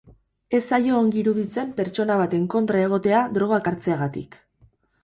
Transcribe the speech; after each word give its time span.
Ez 0.59 0.61
zaio 0.69 0.95
ongi 0.99 1.21
iruditzen 1.23 1.75
pertsona 1.81 2.17
baten 2.23 2.49
kontra 2.55 2.83
egotea 2.87 3.21
drogak 3.39 3.71
hartzeagatik. 3.75 4.43